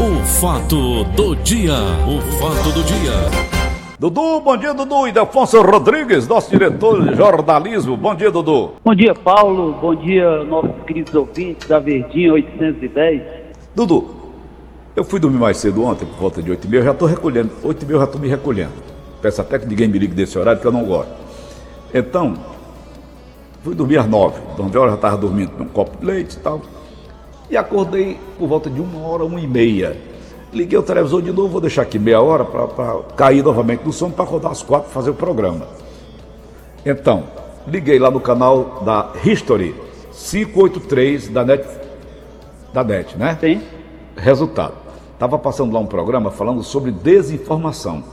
O 0.00 0.24
fato 0.24 1.02
do 1.16 1.34
dia. 1.34 1.74
O 2.06 2.20
fato 2.38 2.70
do 2.72 2.84
dia. 2.84 3.10
Dudu, 3.98 4.40
bom 4.40 4.56
dia, 4.56 4.72
Dudu. 4.72 5.08
E 5.08 5.18
Afonso 5.18 5.60
Rodrigues, 5.60 6.28
nosso 6.28 6.52
diretor 6.52 7.02
de 7.02 7.16
jornalismo. 7.16 7.96
Bom 7.96 8.14
dia, 8.14 8.30
Dudu. 8.30 8.74
Bom 8.84 8.94
dia, 8.94 9.12
Paulo. 9.12 9.72
Bom 9.82 9.96
dia, 9.96 10.44
nossos 10.44 10.70
queridos 10.86 11.12
ouvintes 11.16 11.66
da 11.66 11.80
Verdinha 11.80 12.32
810. 12.32 13.22
Dudu, 13.74 14.08
eu 14.94 15.02
fui 15.02 15.18
dormir 15.18 15.38
mais 15.38 15.56
cedo 15.56 15.82
ontem, 15.82 16.06
por 16.06 16.16
volta 16.16 16.40
de 16.40 16.48
8 16.52 16.64
e 16.64 16.70
meia. 16.70 16.80
Eu 16.80 16.84
já 16.84 16.92
estou 16.92 17.08
recolhendo. 17.08 17.50
8 17.64 17.82
e 17.82 17.84
meia 17.84 17.96
eu 17.96 17.98
já 17.98 18.04
estou 18.04 18.20
me 18.20 18.28
recolhendo. 18.28 18.74
Peço 19.20 19.40
até 19.40 19.58
que 19.58 19.66
ninguém 19.66 19.88
me 19.88 19.98
ligue 19.98 20.14
desse 20.14 20.38
horário, 20.38 20.60
porque 20.60 20.68
eu 20.68 20.80
não 20.80 20.86
gosto. 20.86 21.10
Então, 21.92 22.34
fui 23.64 23.74
dormir 23.74 23.98
às 23.98 24.06
9. 24.06 24.40
9 24.58 24.62
horas 24.62 24.74
eu 24.74 24.88
já 24.90 24.94
estava 24.94 25.16
dormindo 25.16 25.50
com 25.50 25.64
um 25.64 25.68
copo 25.68 25.98
de 25.98 26.06
leite 26.06 26.36
e 26.36 26.38
tal. 26.38 26.62
E 27.50 27.56
acordei 27.56 28.18
por 28.38 28.48
volta 28.48 28.68
de 28.68 28.80
uma 28.80 29.06
hora, 29.06 29.24
uma 29.24 29.40
e 29.40 29.46
meia. 29.46 29.96
Liguei 30.52 30.78
o 30.78 30.82
televisor 30.82 31.22
de 31.22 31.32
novo, 31.32 31.48
vou 31.48 31.60
deixar 31.60 31.82
aqui 31.82 31.98
meia 31.98 32.20
hora 32.20 32.44
para 32.44 33.00
cair 33.16 33.42
novamente 33.42 33.84
no 33.84 33.92
sono 33.92 34.12
para 34.12 34.24
rodar 34.24 34.52
às 34.52 34.62
quatro 34.62 34.90
fazer 34.90 35.10
o 35.10 35.14
programa. 35.14 35.66
Então, 36.84 37.24
liguei 37.66 37.98
lá 37.98 38.10
no 38.10 38.20
canal 38.20 38.82
da 38.84 39.12
History 39.24 39.74
583 40.12 41.28
da 41.28 41.44
NET, 41.44 41.66
da 42.72 42.82
NET, 42.82 43.16
né? 43.16 43.36
Sim. 43.40 43.60
Resultado. 44.16 44.74
Estava 45.12 45.38
passando 45.38 45.72
lá 45.72 45.80
um 45.80 45.86
programa 45.86 46.30
falando 46.30 46.62
sobre 46.62 46.90
desinformação. 46.90 48.04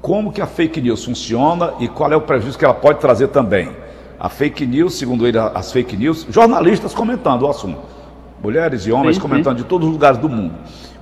Como 0.00 0.32
que 0.32 0.40
a 0.40 0.46
fake 0.46 0.80
news 0.80 1.04
funciona 1.04 1.74
e 1.78 1.88
qual 1.88 2.12
é 2.12 2.16
o 2.16 2.20
prejuízo 2.20 2.58
que 2.58 2.64
ela 2.64 2.74
pode 2.74 3.00
trazer 3.00 3.28
também. 3.28 3.70
A 4.18 4.28
fake 4.28 4.66
news, 4.66 4.94
segundo 4.94 5.26
ele, 5.26 5.38
as 5.38 5.72
fake 5.72 5.96
news, 5.96 6.26
jornalistas 6.28 6.92
comentando 6.92 7.42
o 7.42 7.48
assunto. 7.48 7.93
Mulheres 8.44 8.86
e 8.86 8.92
homens 8.92 9.16
Sim, 9.16 9.22
comentando 9.22 9.56
de 9.56 9.64
todos 9.64 9.88
os 9.88 9.92
lugares 9.92 10.18
do 10.18 10.28
mundo 10.28 10.52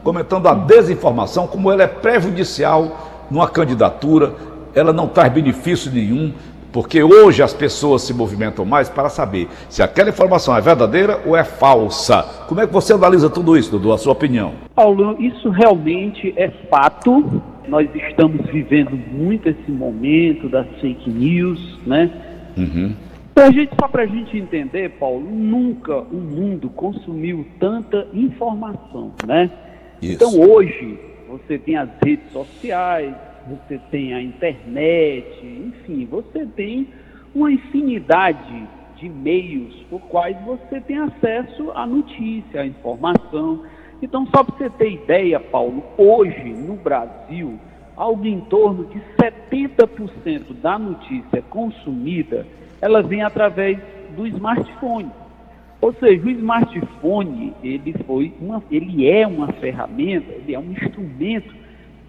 comentando 0.02 0.48
a 0.48 0.54
desinformação, 0.54 1.46
como 1.46 1.70
ela 1.70 1.82
é 1.82 1.86
prejudicial 1.86 3.24
numa 3.30 3.48
candidatura, 3.48 4.34
ela 4.74 4.92
não 4.92 5.06
traz 5.06 5.32
benefício 5.32 5.90
nenhum, 5.92 6.32
porque 6.72 7.02
hoje 7.02 7.42
as 7.42 7.52
pessoas 7.52 8.02
se 8.02 8.14
movimentam 8.14 8.64
mais 8.64 8.88
para 8.88 9.08
saber 9.10 9.46
se 9.68 9.82
aquela 9.82 10.08
informação 10.08 10.56
é 10.56 10.60
verdadeira 10.60 11.20
ou 11.26 11.36
é 11.36 11.44
falsa. 11.44 12.22
Como 12.48 12.60
é 12.60 12.66
que 12.66 12.72
você 12.72 12.94
analisa 12.94 13.28
tudo 13.28 13.56
isso, 13.56 13.70
Dudu, 13.70 13.92
a 13.92 13.98
sua 13.98 14.12
opinião? 14.12 14.52
Paulo, 14.74 15.16
isso 15.20 15.50
realmente 15.50 16.32
é 16.36 16.50
fato. 16.70 17.42
Nós 17.68 17.88
estamos 17.94 18.46
vivendo 18.46 18.98
muito 19.12 19.48
esse 19.48 19.70
momento 19.70 20.48
das 20.48 20.66
fake 20.80 21.10
news, 21.10 21.78
né? 21.86 22.10
Uhum. 22.56 22.94
Pra 23.34 23.50
gente, 23.50 23.74
só 23.80 23.88
para 23.88 24.02
a 24.02 24.06
gente 24.06 24.36
entender, 24.36 24.90
Paulo, 24.98 25.28
nunca 25.28 26.00
o 26.00 26.16
mundo 26.16 26.68
consumiu 26.70 27.46
tanta 27.58 28.06
informação, 28.12 29.12
né? 29.26 29.50
Isso. 30.00 30.14
Então 30.14 30.40
hoje 30.40 30.98
você 31.28 31.58
tem 31.58 31.76
as 31.76 31.88
redes 32.04 32.30
sociais, 32.30 33.14
você 33.48 33.78
tem 33.90 34.12
a 34.12 34.22
internet, 34.22 35.44
enfim, 35.44 36.06
você 36.06 36.44
tem 36.46 36.88
uma 37.34 37.50
infinidade 37.50 38.68
de 38.96 39.08
meios 39.08 39.74
por 39.90 40.00
quais 40.02 40.36
você 40.44 40.80
tem 40.80 40.98
acesso 40.98 41.72
à 41.74 41.86
notícia, 41.86 42.60
à 42.60 42.66
informação. 42.66 43.62
Então, 44.00 44.26
só 44.26 44.44
para 44.44 44.56
você 44.56 44.70
ter 44.70 44.92
ideia, 44.92 45.40
Paulo, 45.40 45.82
hoje 45.96 46.50
no 46.50 46.74
Brasil, 46.74 47.58
algo 47.96 48.26
em 48.26 48.40
torno 48.42 48.84
de 48.86 49.00
70% 49.20 50.54
da 50.60 50.78
notícia 50.78 51.42
consumida, 51.50 52.46
ela 52.82 53.00
vem 53.00 53.22
através 53.22 53.78
do 54.16 54.26
smartphone. 54.26 55.08
Ou 55.80 55.94
seja, 55.94 56.26
o 56.26 56.30
smartphone, 56.30 57.54
ele, 57.62 57.94
foi 58.06 58.34
uma, 58.40 58.62
ele 58.70 59.08
é 59.08 59.26
uma 59.26 59.46
ferramenta, 59.52 60.32
ele 60.32 60.54
é 60.54 60.58
um 60.58 60.72
instrumento 60.72 61.54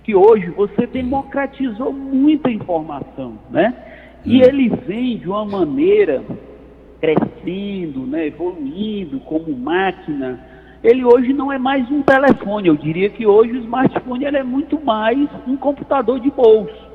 que 0.04 0.16
hoje 0.16 0.50
você 0.50 0.86
democratizou 0.88 1.94
muita 1.94 2.52
informação, 2.52 3.38
né? 3.50 3.74
E 4.26 4.40
Hum. 4.40 4.44
ele 4.44 4.70
vem 4.70 5.18
de 5.18 5.30
uma 5.30 5.46
maneira 5.46 6.24
crescendo, 7.00 8.06
né, 8.08 8.28
evoluindo 8.28 9.20
como 9.22 9.56
máquina. 9.56 10.40
Ele 10.84 11.04
hoje 11.04 11.34
não 11.34 11.52
é 11.52 11.58
mais 11.58 11.90
um 11.92 12.02
telefone, 12.02 12.68
eu 12.68 12.76
diria 12.76 13.10
que 13.10 13.26
hoje 13.26 13.52
o 13.54 13.58
smartphone 13.58 14.26
ele 14.26 14.38
é 14.38 14.44
muito 14.44 14.80
mais 14.84 15.30
um 15.48 15.56
computador 15.56 16.20
de 16.20 16.32
bolso. 16.32 16.93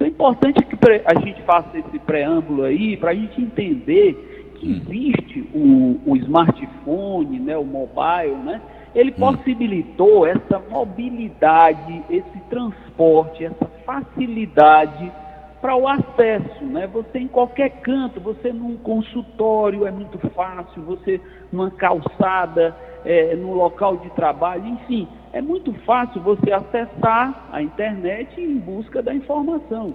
Então 0.00 0.06
é 0.06 0.10
importante 0.10 0.64
que 0.64 0.78
a 1.04 1.20
gente 1.20 1.42
faça 1.42 1.76
esse 1.76 1.98
preâmbulo 1.98 2.64
aí 2.64 2.96
para 2.96 3.10
a 3.10 3.14
gente 3.14 3.38
entender 3.38 4.54
que 4.54 4.70
existe 4.70 5.46
o, 5.54 6.00
o 6.06 6.16
smartphone, 6.16 7.38
né, 7.38 7.54
o 7.58 7.64
mobile, 7.64 8.36
né? 8.42 8.62
Ele 8.94 9.12
possibilitou 9.12 10.26
essa 10.26 10.58
mobilidade, 10.70 12.02
esse 12.08 12.40
transporte, 12.48 13.44
essa 13.44 13.66
facilidade 13.84 15.12
para 15.60 15.76
o 15.76 15.86
acesso, 15.86 16.64
né? 16.64 16.86
Você 16.86 17.18
em 17.18 17.28
qualquer 17.28 17.68
canto, 17.82 18.20
você 18.20 18.50
num 18.54 18.78
consultório 18.78 19.86
é 19.86 19.90
muito 19.90 20.18
fácil, 20.30 20.82
você 20.82 21.20
numa 21.52 21.70
calçada, 21.72 22.74
é, 23.04 23.36
no 23.36 23.52
local 23.52 23.98
de 23.98 24.08
trabalho, 24.10 24.66
enfim, 24.66 25.06
é 25.32 25.40
muito 25.40 25.72
fácil 25.84 26.20
você 26.20 26.52
acessar 26.52 27.48
a 27.52 27.62
internet 27.62 28.40
em 28.40 28.58
busca 28.58 29.02
da 29.02 29.14
informação. 29.14 29.94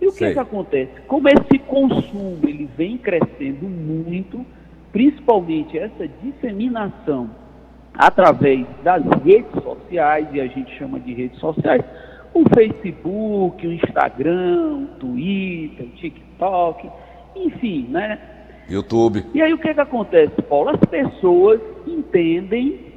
E 0.00 0.06
o 0.06 0.10
que, 0.10 0.18
Sei. 0.18 0.32
que 0.32 0.38
acontece? 0.38 0.90
Como 1.06 1.28
esse 1.28 1.58
consumo 1.60 2.40
ele 2.42 2.68
vem 2.76 2.98
crescendo 2.98 3.68
muito, 3.68 4.44
principalmente 4.90 5.78
essa 5.78 6.08
disseminação 6.22 7.30
através 7.94 8.66
das 8.82 9.04
redes 9.24 9.62
sociais, 9.62 10.26
e 10.32 10.40
a 10.40 10.46
gente 10.46 10.76
chama 10.76 10.98
de 10.98 11.12
redes 11.12 11.38
sociais, 11.38 11.84
o 12.34 12.42
Facebook, 12.54 13.64
o 13.66 13.72
Instagram, 13.72 14.78
o 14.78 14.86
Twitter, 14.98 15.86
o 15.86 15.90
TikTok, 15.90 16.90
enfim, 17.36 17.86
né? 17.88 18.18
YouTube. 18.68 19.24
E 19.34 19.42
aí 19.42 19.52
o 19.52 19.58
que, 19.58 19.72
que 19.72 19.80
acontece, 19.80 20.40
Paulo? 20.42 20.70
As 20.70 20.80
pessoas 20.88 21.60
entendem, 21.86 22.91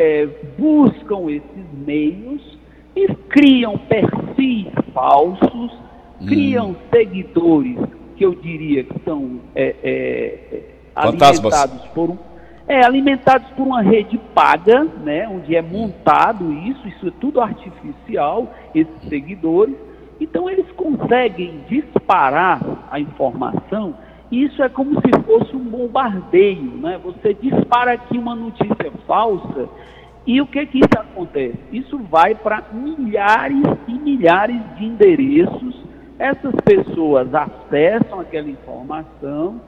é, 0.00 0.26
buscam 0.56 1.30
esses 1.30 1.66
meios 1.86 2.58
e 2.96 3.06
criam 3.28 3.76
perfis 3.76 4.66
falsos, 4.94 5.76
criam 6.26 6.74
seguidores 6.90 7.76
que 8.16 8.24
eu 8.24 8.34
diria 8.34 8.82
que 8.82 8.98
são 9.04 9.40
é, 9.54 9.76
é, 9.82 10.56
é, 10.56 10.62
alimentados 10.96 11.82
por 11.88 12.10
um, 12.10 12.18
é, 12.66 12.82
alimentados 12.82 13.50
por 13.50 13.66
uma 13.66 13.82
rede 13.82 14.18
paga, 14.34 14.84
né, 14.84 15.28
onde 15.28 15.54
é 15.54 15.60
montado 15.60 16.50
isso, 16.50 16.88
isso 16.88 17.08
é 17.08 17.12
tudo 17.20 17.38
artificial, 17.38 18.50
esses 18.74 19.08
seguidores. 19.08 19.74
Então 20.18 20.48
eles 20.48 20.70
conseguem 20.72 21.60
disparar 21.68 22.86
a 22.90 22.98
informação 22.98 23.94
isso 24.30 24.62
é 24.62 24.68
como 24.68 24.94
se 24.94 25.22
fosse 25.24 25.56
um 25.56 25.64
bombardeio, 25.64 26.76
né? 26.76 26.98
Você 27.02 27.34
dispara 27.34 27.92
aqui 27.92 28.16
uma 28.16 28.34
notícia 28.34 28.92
falsa 29.06 29.68
e 30.26 30.40
o 30.40 30.46
que 30.46 30.64
que 30.66 30.78
isso 30.78 30.98
acontece? 30.98 31.58
Isso 31.72 31.98
vai 31.98 32.34
para 32.34 32.62
milhares 32.72 33.64
e 33.88 33.92
milhares 33.92 34.60
de 34.76 34.84
endereços. 34.84 35.74
Essas 36.18 36.54
pessoas 36.64 37.34
acessam 37.34 38.20
aquela 38.20 38.48
informação, 38.48 39.60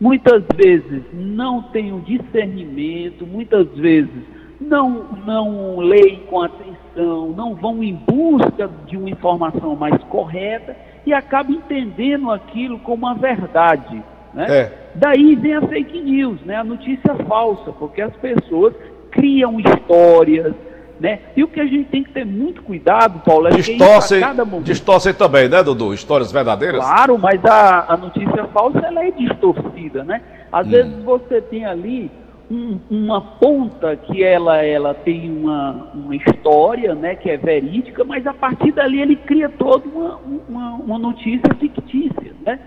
muitas 0.00 0.44
vezes 0.54 1.02
não 1.12 1.62
têm 1.64 1.92
o 1.92 2.00
discernimento, 2.00 3.26
muitas 3.26 3.68
vezes 3.76 4.22
não, 4.60 5.04
não 5.26 5.78
leem 5.78 6.20
com 6.30 6.40
atenção, 6.42 6.85
não 6.96 7.54
vão 7.54 7.82
em 7.82 7.94
busca 7.94 8.70
de 8.86 8.96
uma 8.96 9.10
informação 9.10 9.76
mais 9.76 10.02
correta 10.04 10.76
e 11.04 11.12
acabam 11.12 11.56
entendendo 11.56 12.30
aquilo 12.30 12.78
como 12.80 13.06
uma 13.06 13.14
verdade. 13.14 14.02
Né? 14.34 14.46
É. 14.48 14.72
Daí 14.94 15.34
vem 15.34 15.54
a 15.54 15.62
fake 15.62 16.00
news, 16.00 16.40
né? 16.42 16.56
a 16.56 16.64
notícia 16.64 17.14
falsa, 17.28 17.72
porque 17.72 18.02
as 18.02 18.14
pessoas 18.16 18.74
criam 19.10 19.58
histórias, 19.60 20.54
né? 21.00 21.20
E 21.36 21.42
o 21.44 21.48
que 21.48 21.60
a 21.60 21.66
gente 21.66 21.84
tem 21.90 22.02
que 22.02 22.10
ter 22.10 22.24
muito 22.24 22.62
cuidado, 22.62 23.20
Paulo, 23.20 23.48
é 23.48 23.50
que 23.50 23.56
Distorcem, 23.62 24.22
a 24.22 24.28
cada 24.28 24.44
momento... 24.44 24.64
distorcem 24.66 25.12
também, 25.14 25.48
né, 25.48 25.62
Dudu? 25.62 25.92
Histórias 25.92 26.32
verdadeiras? 26.32 26.80
Claro, 26.82 27.18
mas 27.18 27.44
a, 27.44 27.92
a 27.92 27.96
notícia 27.96 28.44
falsa 28.46 28.78
ela 28.78 29.04
é 29.04 29.10
distorcida, 29.10 30.04
né? 30.04 30.22
Às 30.50 30.66
Hum. 30.66 30.70
vezes 30.70 31.02
você 31.02 31.40
tem 31.40 31.64
ali 31.66 32.10
um- 32.50 32.78
uma 32.90 33.20
ponta 33.20 33.96
que 33.96 34.22
ela, 34.22 34.62
ela 34.64 34.94
tem 34.94 35.30
uma, 35.30 35.90
uma 35.94 36.14
história, 36.16 36.94
né, 36.94 37.14
que 37.16 37.28
é 37.30 37.36
verídica, 37.36 38.04
mas 38.04 38.26
a 38.26 38.32
partir 38.34 38.72
dali 38.72 39.00
ele 39.00 39.16
cria 39.16 39.48
toda 39.48 39.88
uma, 39.88 40.16
uma, 40.48 40.70
uma 40.76 40.98
notícia 40.98 41.52
fictícia, 41.58 42.32
né? 42.44 42.58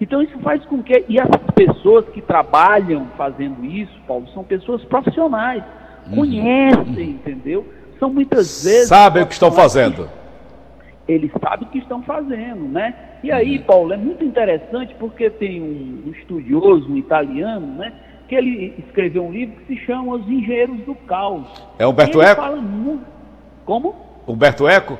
Então 0.00 0.22
isso 0.22 0.38
faz 0.40 0.64
com 0.66 0.82
que 0.82 1.04
e 1.08 1.18
as 1.20 1.28
pessoas 1.54 2.04
que 2.10 2.20
trabalham 2.20 3.06
fazendo 3.16 3.64
isso, 3.64 3.92
Paulo, 4.06 4.28
são 4.32 4.44
pessoas 4.44 4.84
profissionais, 4.84 5.62
conhecem, 6.14 7.10
entendeu? 7.10 7.66
São 7.98 8.12
muitas 8.12 8.64
vezes 8.64 8.90
Uhum. 8.90 8.96
Sabem 8.96 9.22
o 9.22 9.26
que 9.26 9.32
estão 9.32 9.50
fazendo. 9.52 10.08
eles 11.06 11.30
sabem 11.42 11.66
o 11.66 11.70
que 11.70 11.78
estão 11.78 12.02
fazendo, 12.02 12.64
né? 12.68 12.94
E 13.24 13.32
aí, 13.32 13.58
Paulo, 13.58 13.92
é 13.92 13.96
muito 13.96 14.22
interessante 14.24 14.94
porque 14.98 15.28
tem 15.30 15.60
um, 15.60 16.04
um 16.06 16.10
estudioso, 16.12 16.88
um 16.92 16.96
italiano, 16.96 17.66
né? 17.76 17.92
Que 18.28 18.34
ele 18.34 18.74
escreveu 18.86 19.24
um 19.24 19.32
livro 19.32 19.56
que 19.56 19.74
se 19.74 19.86
chama 19.86 20.14
Os 20.16 20.28
Engenheiros 20.28 20.78
do 20.80 20.94
Caos. 20.94 21.46
É 21.78 21.86
Humberto 21.86 22.20
ele 22.20 22.28
Eco? 22.28 22.40
Fala 22.42 22.56
mu- 22.56 23.00
Como? 23.64 23.94
Humberto 24.26 24.68
Eco? 24.68 24.98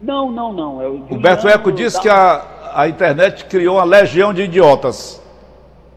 Não, 0.00 0.32
não, 0.32 0.52
não. 0.52 0.82
É 0.82 0.88
o 0.88 1.06
Humberto 1.10 1.46
Eco 1.46 1.70
disse 1.70 1.96
da... 1.96 2.02
que 2.02 2.08
a, 2.08 2.72
a 2.74 2.88
internet 2.88 3.44
criou 3.44 3.76
uma 3.76 3.84
legião 3.84 4.32
de 4.32 4.42
idiotas. 4.42 5.22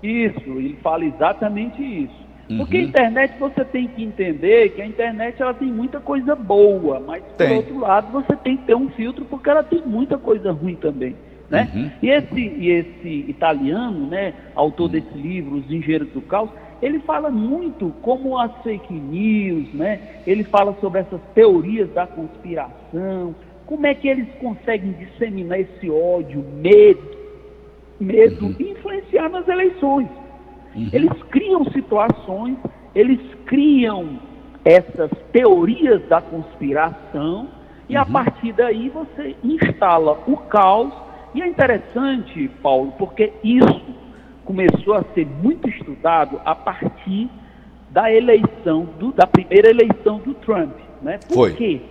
Isso, 0.04 0.42
ele 0.50 0.78
fala 0.84 1.06
exatamente 1.06 1.82
isso. 1.82 2.26
Uhum. 2.50 2.58
Porque 2.58 2.78
a 2.78 2.82
internet 2.82 3.34
você 3.40 3.66
tem 3.66 3.88
que 3.88 4.04
entender 4.04 4.70
que 4.70 4.82
a 4.82 4.86
internet 4.86 5.42
ela 5.42 5.54
tem 5.54 5.68
muita 5.68 6.00
coisa 6.00 6.36
boa, 6.36 7.00
mas 7.00 7.24
tem. 7.38 7.48
por 7.48 7.56
outro 7.58 7.80
lado 7.80 8.12
você 8.12 8.36
tem 8.36 8.58
que 8.58 8.66
ter 8.66 8.76
um 8.76 8.90
filtro 8.90 9.26
porque 9.26 9.50
ela 9.50 9.64
tem 9.64 9.82
muita 9.84 10.18
coisa 10.18 10.52
ruim 10.52 10.76
também. 10.76 11.16
Né? 11.50 11.70
Uhum. 11.74 11.92
E, 12.02 12.10
esse, 12.10 12.40
e 12.40 12.70
esse 12.70 13.26
italiano, 13.30 14.08
né, 14.08 14.34
autor 14.56 14.90
desse 14.90 15.14
livro, 15.16 15.58
Os 15.58 15.72
Engenheiros 15.72 16.10
do 16.10 16.22
Caos, 16.22 16.50
ele 16.82 17.00
fala 17.00 17.30
muito 17.30 17.94
como 18.02 18.38
as 18.38 18.52
fake 18.64 18.94
news, 18.94 19.74
né? 19.74 20.00
ele 20.28 20.44
fala 20.44 20.76
sobre 20.82 21.02
essas 21.02 21.22
teorias 21.34 21.90
da 21.94 22.06
conspiração, 22.06 23.34
como 23.66 23.88
é 23.88 23.96
que 23.96 24.08
eles 24.08 24.28
conseguem 24.40 24.92
disseminar 24.94 25.60
esse 25.60 25.90
ódio, 25.90 26.44
medo, 26.56 27.02
medo 28.00 28.46
uhum. 28.46 28.56
e 28.60 28.72
influenciar 28.72 29.30
nas 29.30 29.48
eleições. 29.48 30.08
Uhum. 30.76 30.90
Eles 30.92 31.24
criam 31.32 31.64
situações, 31.72 32.58
eles 32.94 33.20
criam 33.46 34.20
essas 34.64 35.12
teorias 35.32 36.06
da 36.08 36.22
conspiração 36.22 37.48
e 37.88 37.96
uhum. 37.96 38.02
a 38.02 38.06
partir 38.06 38.52
daí 38.52 38.90
você 38.90 39.36
instala 39.44 40.20
o 40.28 40.38
caos. 40.38 40.94
E 41.36 41.42
é 41.42 41.48
interessante, 41.50 42.50
Paulo, 42.64 42.94
porque 42.98 43.34
isso 43.44 43.82
começou 44.46 44.94
a 44.94 45.04
ser 45.14 45.28
muito 45.28 45.68
estudado 45.68 46.40
a 46.46 46.56
partir 46.56 47.30
da 47.92 48.10
eleição, 48.10 48.86
do, 48.98 49.12
da 49.12 49.28
primeira 49.28 49.70
eleição 49.70 50.20
do 50.20 50.34
Trump. 50.36 50.74
Né? 51.02 51.20
Por 51.28 51.34
Foi. 51.34 51.54
quê? 51.56 51.82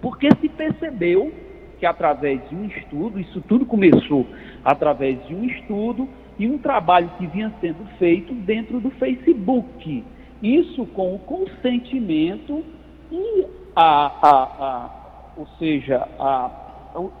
Porque 0.00 0.28
se 0.40 0.48
percebeu 0.48 1.32
que 1.80 1.84
através 1.84 2.48
de 2.48 2.54
um 2.54 2.66
estudo, 2.66 3.18
isso 3.18 3.40
tudo 3.48 3.66
começou 3.66 4.24
através 4.64 5.18
de 5.26 5.34
um 5.34 5.44
estudo 5.46 6.08
e 6.38 6.46
um 6.46 6.56
trabalho 6.56 7.10
que 7.18 7.26
vinha 7.26 7.52
sendo 7.60 7.84
feito 7.98 8.32
dentro 8.32 8.78
do 8.78 8.90
Facebook. 8.90 10.04
Isso 10.40 10.86
com 10.86 11.12
o 11.12 11.18
consentimento 11.18 12.62
e 13.10 13.46
a, 13.74 14.06
a, 14.22 14.42
a 14.60 14.90
ou 15.36 15.46
seja, 15.58 16.08
a, 16.20 16.65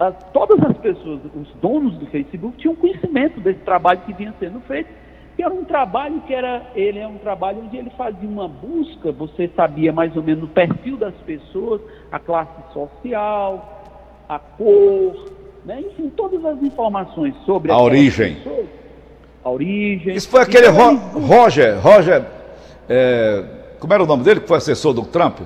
a, 0.00 0.10
todas 0.10 0.58
as 0.64 0.76
pessoas, 0.78 1.20
os 1.34 1.48
donos 1.60 1.94
do 1.98 2.06
Facebook 2.06 2.56
tinham 2.56 2.74
conhecimento 2.74 3.40
desse 3.40 3.60
trabalho 3.60 4.00
que 4.06 4.12
vinha 4.12 4.34
sendo 4.40 4.60
feito, 4.60 4.88
que 5.36 5.42
era 5.42 5.52
um 5.52 5.64
trabalho 5.64 6.22
que 6.26 6.32
era, 6.32 6.70
ele 6.74 6.98
é 6.98 7.06
um 7.06 7.18
trabalho 7.18 7.62
onde 7.64 7.76
ele 7.76 7.90
fazia 7.90 8.28
uma 8.28 8.48
busca, 8.48 9.12
você 9.12 9.50
sabia 9.54 9.92
mais 9.92 10.16
ou 10.16 10.22
menos 10.22 10.44
o 10.44 10.48
perfil 10.48 10.96
das 10.96 11.14
pessoas, 11.26 11.82
a 12.10 12.18
classe 12.18 12.72
social, 12.72 13.84
a 14.26 14.38
cor, 14.38 15.26
né? 15.64 15.82
enfim, 15.82 16.10
todas 16.16 16.42
as 16.42 16.62
informações 16.62 17.34
sobre 17.44 17.70
a 17.70 17.76
origem. 17.76 18.36
Pessoas, 18.36 18.66
a 19.44 19.50
origem. 19.50 20.14
Isso 20.14 20.28
foi 20.30 20.40
aquele 20.40 20.68
então, 20.68 20.96
Ro 20.96 21.20
Roger, 21.20 21.78
Roger, 21.80 22.24
é, 22.88 23.44
como 23.78 23.92
era 23.92 24.02
o 24.02 24.06
nome 24.06 24.24
dele 24.24 24.40
que 24.40 24.48
foi 24.48 24.56
assessor 24.56 24.94
do 24.94 25.02
Trump? 25.02 25.40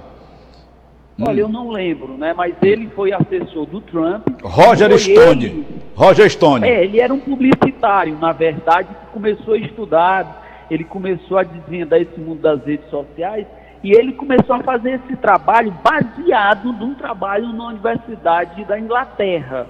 Olha, 1.20 1.44
hum. 1.44 1.46
eu 1.46 1.48
não 1.48 1.70
lembro, 1.70 2.16
né? 2.16 2.32
Mas 2.36 2.54
ele 2.62 2.88
foi 2.94 3.12
assessor 3.12 3.66
do 3.66 3.80
Trump. 3.80 4.26
Roger 4.42 4.98
Stone. 4.98 5.44
Ele... 5.44 5.66
Roger 5.94 6.30
Stone. 6.30 6.66
É, 6.66 6.84
ele 6.84 7.00
era 7.00 7.12
um 7.12 7.20
publicitário, 7.20 8.16
na 8.18 8.32
verdade, 8.32 8.88
que 8.88 9.06
começou 9.12 9.54
a 9.54 9.58
estudar, 9.58 10.66
ele 10.70 10.84
começou 10.84 11.36
a 11.38 11.42
desvendar 11.42 12.00
esse 12.00 12.18
mundo 12.18 12.40
das 12.40 12.64
redes 12.64 12.88
sociais 12.88 13.46
e 13.82 13.92
ele 13.92 14.12
começou 14.12 14.56
a 14.56 14.62
fazer 14.62 15.00
esse 15.04 15.16
trabalho 15.16 15.74
baseado 15.82 16.72
num 16.72 16.94
trabalho 16.94 17.52
na 17.52 17.68
Universidade 17.68 18.64
da 18.64 18.78
Inglaterra. 18.78 19.66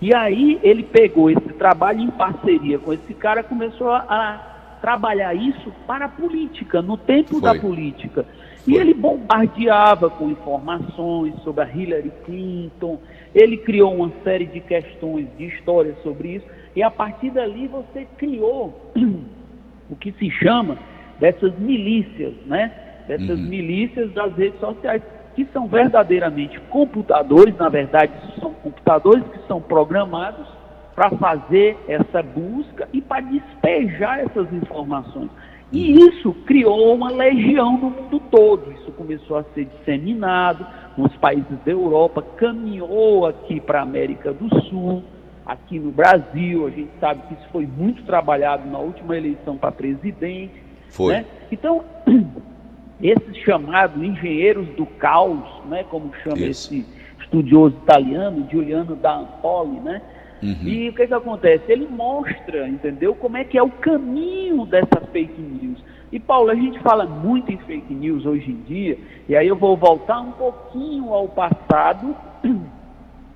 E 0.00 0.14
aí 0.14 0.58
ele 0.62 0.82
pegou 0.82 1.30
esse 1.30 1.52
trabalho 1.54 2.00
em 2.00 2.10
parceria 2.10 2.78
com 2.78 2.92
esse 2.92 3.14
cara, 3.14 3.42
começou 3.42 3.90
a 3.90 4.53
trabalhar 4.84 5.32
isso 5.34 5.72
para 5.86 6.04
a 6.04 6.08
política, 6.10 6.82
no 6.82 6.98
tempo 6.98 7.40
Foi. 7.40 7.40
da 7.40 7.58
política. 7.58 8.26
E 8.66 8.76
ele 8.76 8.92
bombardeava 8.92 10.10
com 10.10 10.28
informações 10.28 11.34
sobre 11.42 11.64
a 11.64 11.74
Hillary 11.74 12.12
Clinton, 12.26 12.98
ele 13.34 13.56
criou 13.56 13.94
uma 13.94 14.12
série 14.22 14.44
de 14.44 14.60
questões, 14.60 15.26
de 15.38 15.46
histórias 15.46 15.96
sobre 16.02 16.36
isso, 16.36 16.46
e 16.76 16.82
a 16.82 16.90
partir 16.90 17.30
dali 17.30 17.66
você 17.66 18.06
criou 18.18 18.92
o 19.88 19.96
que 19.96 20.12
se 20.12 20.30
chama 20.30 20.76
dessas 21.18 21.58
milícias, 21.58 22.34
né? 22.44 22.70
Dessas 23.08 23.38
uhum. 23.38 23.46
milícias 23.46 24.12
das 24.12 24.34
redes 24.36 24.60
sociais, 24.60 25.02
que 25.34 25.46
são 25.46 25.66
verdadeiramente 25.66 26.60
computadores, 26.68 27.56
na 27.56 27.70
verdade, 27.70 28.12
são 28.38 28.52
computadores 28.52 29.24
que 29.32 29.46
são 29.46 29.62
programados 29.62 30.46
para 30.94 31.10
fazer 31.10 31.76
essa 31.88 32.22
busca 32.22 32.88
e 32.92 33.00
para 33.00 33.20
despejar 33.20 34.20
essas 34.20 34.52
informações. 34.52 35.30
E 35.72 35.92
isso 35.92 36.32
criou 36.46 36.94
uma 36.94 37.10
legião 37.10 37.76
no 37.76 37.90
mundo 37.90 38.20
todo. 38.30 38.72
Isso 38.72 38.92
começou 38.92 39.38
a 39.38 39.44
ser 39.54 39.64
disseminado 39.64 40.64
nos 40.96 41.14
países 41.16 41.58
da 41.64 41.72
Europa, 41.72 42.22
caminhou 42.36 43.26
aqui 43.26 43.60
para 43.60 43.80
a 43.80 43.82
América 43.82 44.32
do 44.32 44.48
Sul, 44.66 45.02
aqui 45.44 45.80
no 45.80 45.90
Brasil. 45.90 46.66
A 46.66 46.70
gente 46.70 46.90
sabe 47.00 47.22
que 47.26 47.34
isso 47.34 47.48
foi 47.50 47.66
muito 47.66 48.04
trabalhado 48.04 48.70
na 48.70 48.78
última 48.78 49.16
eleição 49.16 49.56
para 49.56 49.72
presidente. 49.72 50.62
Foi. 50.90 51.14
Né? 51.14 51.24
Então, 51.50 51.84
esses 53.02 53.36
chamados 53.38 54.00
engenheiros 54.00 54.68
do 54.76 54.86
caos, 54.86 55.42
né, 55.68 55.84
como 55.90 56.14
chama 56.22 56.38
isso. 56.38 56.72
esse 56.72 56.86
estudioso 57.20 57.74
italiano, 57.82 58.46
Giuliano 58.48 58.94
da 58.94 59.16
Ampoli, 59.16 59.80
né? 59.80 60.00
Uhum. 60.42 60.58
E 60.62 60.88
o 60.88 60.92
que, 60.94 61.06
que 61.06 61.14
acontece? 61.14 61.64
Ele 61.70 61.86
mostra, 61.88 62.68
entendeu, 62.68 63.14
como 63.14 63.36
é 63.36 63.44
que 63.44 63.56
é 63.56 63.62
o 63.62 63.70
caminho 63.70 64.66
dessa 64.66 65.00
fake 65.12 65.40
news. 65.40 65.82
E 66.12 66.20
Paulo, 66.20 66.50
a 66.50 66.54
gente 66.54 66.78
fala 66.80 67.06
muito 67.06 67.50
em 67.50 67.56
fake 67.58 67.92
news 67.92 68.24
hoje 68.24 68.50
em 68.50 68.62
dia, 68.62 68.98
e 69.28 69.34
aí 69.34 69.48
eu 69.48 69.56
vou 69.56 69.76
voltar 69.76 70.20
um 70.20 70.32
pouquinho 70.32 71.12
ao 71.12 71.28
passado. 71.28 72.14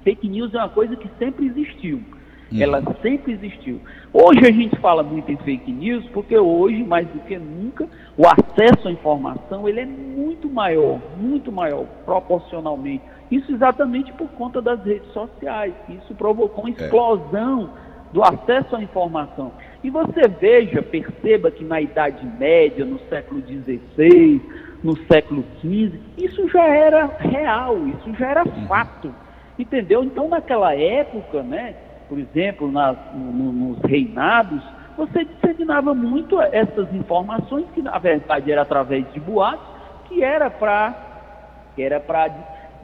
fake 0.04 0.28
news 0.28 0.54
é 0.54 0.58
uma 0.58 0.68
coisa 0.68 0.94
que 0.96 1.08
sempre 1.18 1.46
existiu. 1.46 2.00
Uhum. 2.50 2.62
Ela 2.62 2.82
sempre 3.02 3.32
existiu. 3.32 3.80
Hoje 4.12 4.40
a 4.40 4.50
gente 4.50 4.76
fala 4.80 5.02
muito 5.02 5.30
em 5.30 5.36
fake 5.38 5.70
news 5.70 6.04
porque 6.12 6.36
hoje, 6.38 6.82
mais 6.82 7.06
do 7.08 7.20
que 7.20 7.38
nunca, 7.38 7.86
o 8.16 8.24
acesso 8.26 8.88
à 8.88 8.90
informação 8.90 9.68
ele 9.68 9.80
é 9.80 9.86
muito 9.86 10.48
maior, 10.48 10.98
muito 11.18 11.52
maior, 11.52 11.84
proporcionalmente. 12.04 13.02
Isso 13.30 13.52
exatamente 13.52 14.12
por 14.14 14.28
conta 14.30 14.62
das 14.62 14.82
redes 14.82 15.12
sociais. 15.12 15.74
Isso 15.88 16.14
provocou 16.14 16.64
uma 16.64 16.70
é. 16.70 16.72
explosão 16.72 17.70
é. 17.74 18.12
do 18.14 18.22
acesso 18.22 18.74
à 18.74 18.82
informação. 18.82 19.52
E 19.84 19.90
você 19.90 20.26
veja, 20.26 20.82
perceba 20.82 21.50
que 21.50 21.62
na 21.62 21.80
Idade 21.80 22.26
Média, 22.38 22.84
no 22.84 22.98
século 23.10 23.42
XVI, 23.42 24.40
no 24.82 24.96
século 25.06 25.44
XV, 25.60 26.00
isso 26.16 26.48
já 26.48 26.64
era 26.64 27.06
real, 27.18 27.76
isso 27.88 28.14
já 28.18 28.28
era 28.28 28.44
uhum. 28.44 28.66
fato. 28.66 29.14
Entendeu? 29.58 30.04
Então, 30.04 30.28
naquela 30.28 30.74
época, 30.74 31.42
né, 31.42 31.74
por 32.08 32.18
exemplo, 32.18 32.70
nas, 32.70 32.96
no, 33.14 33.52
nos 33.52 33.78
reinados, 33.82 34.62
você 34.96 35.24
disseminava 35.24 35.94
muito 35.94 36.40
essas 36.40 36.92
informações, 36.94 37.66
que 37.74 37.82
na 37.82 37.98
verdade 37.98 38.50
era 38.50 38.62
através 38.62 39.10
de 39.12 39.20
boatos, 39.20 39.66
que 40.08 40.22
era 40.24 40.50
para 40.50 41.06
que 41.76 41.82
era 41.82 42.00
para 42.00 42.28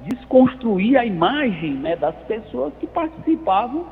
desconstruir 0.04 0.96
a 0.96 1.04
imagem 1.04 1.74
né, 1.74 1.96
das 1.96 2.14
pessoas 2.28 2.72
que 2.78 2.86
participavam 2.86 3.86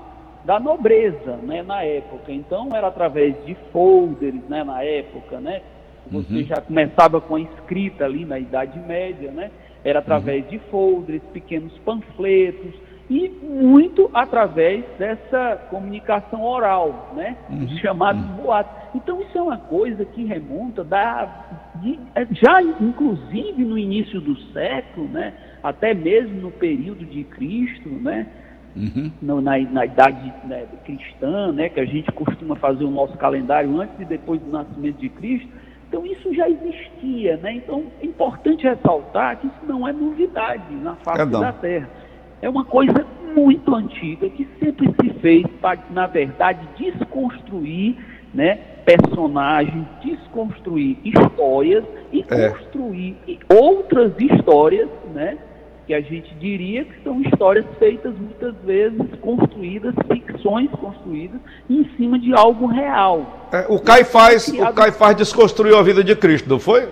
da 0.44 0.60
nobreza 0.60 1.36
né, 1.42 1.62
na 1.62 1.82
época. 1.82 2.30
Então 2.30 2.68
era 2.72 2.86
através 2.86 3.34
de 3.44 3.56
folders 3.72 4.40
né, 4.48 4.62
na 4.62 4.84
época, 4.84 5.40
né? 5.40 5.62
Você 6.10 6.34
uhum. 6.34 6.44
já 6.44 6.60
começava 6.60 7.20
com 7.20 7.36
a 7.36 7.40
escrita 7.40 8.04
ali 8.04 8.24
na 8.24 8.38
Idade 8.38 8.78
Média, 8.80 9.30
né? 9.30 9.50
Era 9.84 10.00
através 10.00 10.44
uhum. 10.44 10.50
de 10.50 10.58
folders, 10.70 11.22
pequenos 11.32 11.76
panfletos, 11.78 12.74
e 13.10 13.28
muito 13.28 14.10
através 14.14 14.84
dessa 14.98 15.56
comunicação 15.70 16.42
oral, 16.42 17.12
né? 17.16 17.36
Uhum. 17.50 17.64
Os 17.64 17.78
chamados 17.80 18.22
uhum. 18.22 18.36
boatos. 18.36 18.72
Então 18.94 19.20
isso 19.20 19.36
é 19.36 19.42
uma 19.42 19.58
coisa 19.58 20.04
que 20.04 20.24
remonta 20.24 20.84
da, 20.84 21.70
de, 21.76 21.98
é, 22.14 22.26
já 22.30 22.62
inclusive 22.62 23.64
no 23.64 23.76
início 23.76 24.20
do 24.20 24.36
século, 24.52 25.08
né? 25.08 25.34
Até 25.62 25.94
mesmo 25.94 26.40
no 26.40 26.50
período 26.50 27.04
de 27.04 27.24
Cristo, 27.24 27.88
né? 27.88 28.26
Uhum. 28.74 29.12
No, 29.20 29.40
na, 29.42 29.58
na, 29.58 29.84
idade 29.84 30.32
né, 30.44 30.64
cristã, 30.84 31.52
né? 31.52 31.68
Que 31.68 31.80
a 31.80 31.84
gente 31.84 32.10
costuma 32.12 32.56
fazer 32.56 32.84
o 32.84 32.90
nosso 32.90 33.16
calendário 33.18 33.78
antes 33.80 34.00
e 34.00 34.04
depois 34.04 34.40
do 34.40 34.50
nascimento 34.50 34.98
de 34.98 35.10
Cristo. 35.10 35.48
Então 35.88 36.06
isso 36.06 36.34
já 36.34 36.48
existia, 36.48 37.36
né? 37.36 37.52
Então 37.56 37.84
é 38.00 38.06
importante 38.06 38.66
ressaltar 38.66 39.36
que 39.38 39.46
isso 39.46 39.66
não 39.66 39.86
é 39.86 39.92
novidade 39.92 40.74
na 40.76 40.94
face 40.96 41.20
é 41.20 41.26
da 41.26 41.52
Terra 41.52 42.01
é 42.42 42.48
uma 42.48 42.64
coisa 42.64 43.06
muito 43.34 43.74
antiga 43.74 44.28
que 44.28 44.46
sempre 44.58 44.92
se 45.00 45.10
fez 45.20 45.46
para, 45.60 45.78
na 45.90 46.06
verdade, 46.06 46.68
desconstruir 46.76 47.96
né, 48.34 48.56
personagens, 48.84 49.86
desconstruir 50.04 50.98
histórias 51.04 51.84
e 52.12 52.24
é. 52.28 52.48
construir 52.48 53.16
outras 53.48 54.12
histórias 54.18 54.88
né, 55.14 55.38
que 55.86 55.94
a 55.94 56.00
gente 56.00 56.34
diria 56.34 56.84
que 56.84 57.02
são 57.04 57.20
histórias 57.22 57.64
feitas 57.78 58.12
muitas 58.18 58.54
vezes 58.64 59.00
construídas, 59.20 59.94
ficções 60.10 60.70
construídas 60.72 61.40
em 61.70 61.88
cima 61.96 62.18
de 62.18 62.34
algo 62.34 62.66
real. 62.66 63.48
É, 63.52 63.66
o 63.68 63.78
Caifás, 63.78 64.48
o 64.48 64.72
Caifás 64.72 65.16
desconstruiu 65.16 65.78
a 65.78 65.82
vida 65.82 66.02
de 66.02 66.16
Cristo, 66.16 66.48
não 66.48 66.58
foi? 66.58 66.88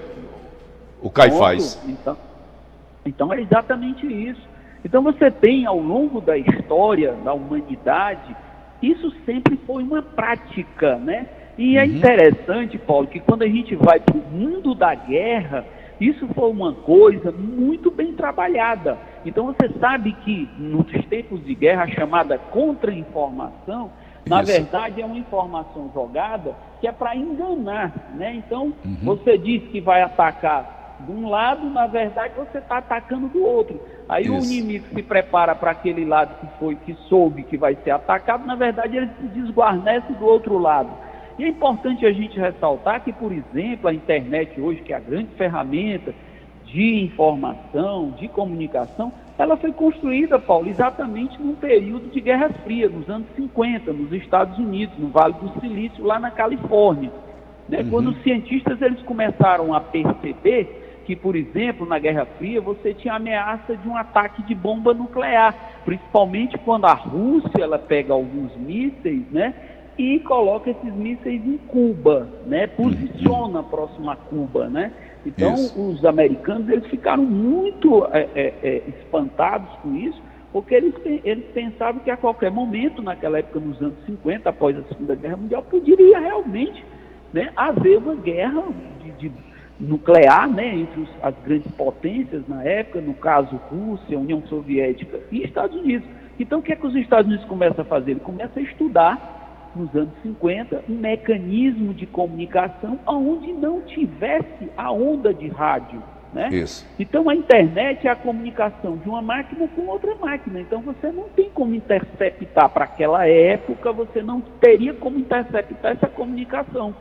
O 1.02 1.10
Caifás. 1.10 1.80
Então, 1.86 2.16
então 3.04 3.32
é 3.32 3.40
exatamente 3.40 4.06
isso. 4.06 4.50
Então 4.84 5.02
você 5.02 5.30
tem 5.30 5.66
ao 5.66 5.78
longo 5.78 6.20
da 6.20 6.36
história 6.36 7.12
da 7.24 7.32
humanidade, 7.32 8.34
isso 8.82 9.12
sempre 9.26 9.56
foi 9.66 9.82
uma 9.82 10.02
prática, 10.02 10.96
né? 10.96 11.26
E 11.58 11.76
é 11.76 11.84
uhum. 11.84 11.84
é 11.84 11.86
interessante, 11.96 12.78
Paulo, 12.78 13.06
que 13.06 13.20
quando 13.20 13.42
a 13.42 13.48
gente 13.48 13.74
vai 13.74 14.00
para 14.00 14.16
o 14.16 14.22
mundo 14.22 14.74
da 14.74 14.94
guerra, 14.94 15.66
isso 16.00 16.26
foi 16.28 16.50
uma 16.50 16.72
coisa 16.72 17.30
muito 17.30 17.90
bem 17.90 18.14
trabalhada. 18.14 18.96
Então 19.26 19.46
você 19.46 19.68
sabe 19.78 20.12
que 20.24 20.48
nos 20.58 20.86
tempos 21.06 21.44
de 21.44 21.54
guerra, 21.54 21.82
a 21.82 21.88
chamada 21.88 22.38
contra-informação, 22.38 23.90
na 24.26 24.40
verdade 24.40 25.02
é 25.02 25.04
uma 25.04 25.18
informação 25.18 25.90
jogada 25.92 26.54
que 26.80 26.86
é 26.88 26.92
para 26.92 27.14
enganar. 27.14 27.92
Né? 28.14 28.36
Então 28.36 28.72
uhum. 28.82 28.96
você 29.02 29.36
diz 29.36 29.62
que 29.64 29.80
vai 29.80 30.00
atacar 30.00 30.79
de 31.06 31.12
um 31.12 31.28
lado, 31.28 31.68
na 31.70 31.86
verdade 31.86 32.34
você 32.36 32.58
está 32.58 32.78
atacando 32.78 33.28
do 33.28 33.44
outro. 33.44 33.80
Aí 34.08 34.24
Isso. 34.24 34.34
o 34.34 34.38
inimigo 34.38 34.86
se 34.94 35.02
prepara 35.02 35.54
para 35.54 35.70
aquele 35.70 36.04
lado 36.04 36.34
que 36.40 36.58
foi, 36.58 36.76
que 36.76 36.94
soube 37.08 37.42
que 37.44 37.56
vai 37.56 37.76
ser 37.84 37.90
atacado, 37.90 38.46
na 38.46 38.54
verdade 38.54 38.96
ele 38.96 39.10
se 39.20 39.28
desguarnece 39.28 40.12
do 40.14 40.26
outro 40.26 40.58
lado. 40.58 40.90
E 41.38 41.44
é 41.44 41.48
importante 41.48 42.04
a 42.04 42.12
gente 42.12 42.38
ressaltar 42.38 43.02
que, 43.02 43.12
por 43.12 43.32
exemplo, 43.32 43.88
a 43.88 43.94
internet 43.94 44.60
hoje, 44.60 44.82
que 44.82 44.92
é 44.92 44.96
a 44.96 45.00
grande 45.00 45.34
ferramenta 45.36 46.12
de 46.66 47.04
informação, 47.04 48.10
de 48.10 48.28
comunicação, 48.28 49.12
ela 49.38 49.56
foi 49.56 49.72
construída, 49.72 50.38
Paulo, 50.38 50.68
exatamente 50.68 51.40
num 51.40 51.54
período 51.54 52.10
de 52.10 52.20
Guerra 52.20 52.50
Fria, 52.62 52.90
nos 52.90 53.08
anos 53.08 53.26
50, 53.36 53.90
nos 53.90 54.12
Estados 54.12 54.58
Unidos, 54.58 54.98
no 54.98 55.08
Vale 55.08 55.32
do 55.34 55.60
Silício, 55.60 56.04
lá 56.04 56.18
na 56.18 56.30
Califórnia. 56.30 57.10
Né? 57.66 57.78
Uhum. 57.78 57.90
Quando 57.90 58.10
os 58.10 58.22
cientistas 58.22 58.82
eles 58.82 59.00
começaram 59.02 59.72
a 59.72 59.80
perceber 59.80 60.89
que, 61.10 61.16
por 61.16 61.34
exemplo, 61.34 61.84
na 61.84 61.98
Guerra 61.98 62.24
Fria, 62.38 62.60
você 62.60 62.94
tinha 62.94 63.14
ameaça 63.14 63.76
de 63.76 63.88
um 63.88 63.96
ataque 63.96 64.44
de 64.44 64.54
bomba 64.54 64.94
nuclear, 64.94 65.82
principalmente 65.84 66.56
quando 66.58 66.84
a 66.84 66.92
Rússia 66.92 67.60
ela 67.60 67.80
pega 67.80 68.12
alguns 68.12 68.56
mísseis, 68.56 69.24
né? 69.32 69.52
e 69.98 70.20
coloca 70.20 70.70
esses 70.70 70.94
mísseis 70.94 71.44
em 71.44 71.58
Cuba, 71.58 72.28
né? 72.46 72.68
Posiciona 72.68 73.62
próximo 73.62 74.08
a 74.08 74.16
Cuba, 74.16 74.68
né? 74.68 74.92
Então 75.26 75.52
isso. 75.54 75.78
os 75.78 76.04
americanos 76.04 76.68
eles 76.70 76.86
ficaram 76.86 77.24
muito 77.24 78.06
é, 78.12 78.28
é, 78.34 78.54
é, 78.62 78.82
espantados 78.88 79.68
com 79.82 79.94
isso, 79.96 80.22
porque 80.52 80.74
eles, 80.76 80.94
eles 81.24 81.44
pensavam 81.52 82.00
que 82.00 82.10
a 82.10 82.16
qualquer 82.16 82.52
momento, 82.52 83.02
naquela 83.02 83.40
época, 83.40 83.58
nos 83.58 83.78
anos 83.82 83.98
50, 84.06 84.48
após 84.48 84.78
a 84.78 84.82
Segunda 84.84 85.16
Guerra 85.16 85.36
Mundial, 85.36 85.62
poderia 85.64 86.20
realmente 86.20 86.82
né, 87.32 87.52
haver 87.56 87.98
uma 87.98 88.14
guerra 88.14 88.62
de, 89.02 89.28
de 89.28 89.49
nuclear 89.80 90.48
né, 90.48 90.76
entre 90.76 91.00
os, 91.00 91.08
as 91.22 91.34
grandes 91.44 91.70
potências 91.72 92.46
na 92.46 92.62
época, 92.62 93.00
no 93.00 93.14
caso 93.14 93.56
Rússia, 93.70 94.18
União 94.18 94.42
Soviética 94.46 95.18
e 95.32 95.42
Estados 95.42 95.76
Unidos. 95.76 96.06
Então 96.38 96.58
o 96.58 96.62
que 96.62 96.72
é 96.72 96.76
que 96.76 96.86
os 96.86 96.94
Estados 96.94 97.26
Unidos 97.26 97.46
começam 97.46 97.82
a 97.82 97.84
fazer? 97.84 98.12
Ele 98.12 98.20
começa 98.20 98.58
a 98.58 98.62
estudar 98.62 99.40
nos 99.74 99.94
anos 99.94 100.12
50, 100.22 100.84
um 100.88 100.94
mecanismo 100.94 101.94
de 101.94 102.06
comunicação 102.06 102.98
onde 103.06 103.52
não 103.52 103.80
tivesse 103.82 104.68
a 104.76 104.90
onda 104.90 105.32
de 105.32 105.48
rádio. 105.48 106.02
Né? 106.32 106.48
Isso. 106.52 106.86
Então 106.98 107.28
a 107.28 107.34
internet 107.34 108.06
é 108.06 108.10
a 108.10 108.16
comunicação 108.16 108.96
de 108.96 109.08
uma 109.08 109.20
máquina 109.20 109.66
com 109.74 109.86
outra 109.86 110.14
máquina. 110.14 110.60
Então 110.60 110.80
você 110.80 111.10
não 111.10 111.24
tem 111.28 111.50
como 111.50 111.74
interceptar 111.74 112.68
para 112.68 112.84
aquela 112.84 113.26
época, 113.26 113.92
você 113.92 114.22
não 114.22 114.40
teria 114.40 114.94
como 114.94 115.18
interceptar 115.18 115.92
essa 115.92 116.06
comunicação. 116.06 116.94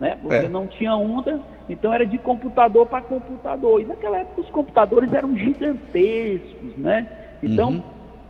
Né? 0.00 0.18
Você 0.22 0.46
é. 0.46 0.48
não 0.48 0.66
tinha 0.66 0.96
onda, 0.96 1.40
então 1.68 1.92
era 1.92 2.04
de 2.04 2.18
computador 2.18 2.86
para 2.86 3.02
computador. 3.02 3.80
E 3.80 3.84
naquela 3.84 4.18
época 4.18 4.40
os 4.40 4.50
computadores 4.50 5.12
eram 5.12 5.36
gigantescos, 5.36 6.76
né? 6.76 7.08
Então 7.42 7.70
uhum. 7.70 7.82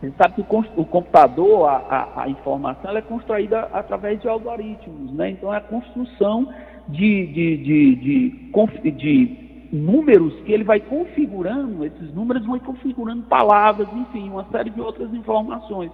Gente 0.04 0.16
sabe 0.18 0.34
que 0.34 0.42
o 0.76 0.84
computador, 0.84 1.66
a, 1.66 1.76
a, 1.76 2.22
a 2.24 2.28
informação, 2.28 2.94
é 2.94 3.00
construída 3.00 3.70
através 3.72 4.20
de 4.20 4.28
algoritmos, 4.28 5.10
né? 5.14 5.30
Então 5.30 5.52
é 5.52 5.56
a 5.56 5.62
construção 5.62 6.46
de, 6.88 7.26
de, 7.26 7.56
de, 7.56 7.96
de, 7.96 8.90
de 8.90 9.44
números 9.72 10.34
que 10.44 10.52
ele 10.52 10.62
vai 10.62 10.78
configurando, 10.78 11.86
esses 11.86 12.14
números 12.14 12.44
vão 12.44 12.58
configurando 12.58 13.22
palavras, 13.22 13.88
enfim, 13.94 14.28
uma 14.28 14.44
série 14.52 14.68
de 14.68 14.80
outras 14.80 15.12
informações. 15.14 15.90